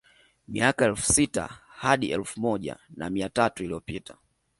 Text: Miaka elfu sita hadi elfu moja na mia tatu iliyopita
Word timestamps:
Miaka 0.47 0.85
elfu 0.85 1.13
sita 1.13 1.59
hadi 1.67 2.11
elfu 2.11 2.39
moja 2.41 2.75
na 2.89 3.09
mia 3.09 3.29
tatu 3.29 3.63
iliyopita 3.63 4.17